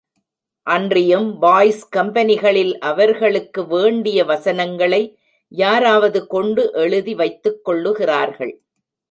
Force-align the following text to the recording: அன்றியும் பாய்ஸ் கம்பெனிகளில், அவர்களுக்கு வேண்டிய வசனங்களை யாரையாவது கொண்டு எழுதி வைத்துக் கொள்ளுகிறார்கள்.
அன்றியும் 0.67 1.27
பாய்ஸ் 1.39 1.83
கம்பெனிகளில், 1.95 2.71
அவர்களுக்கு 2.79 3.67
வேண்டிய 3.67 4.25
வசனங்களை 4.25 5.01
யாரையாவது 5.51 6.27
கொண்டு 6.27 6.71
எழுதி 6.73 7.15
வைத்துக் 7.15 7.63
கொள்ளுகிறார்கள். 7.63 8.53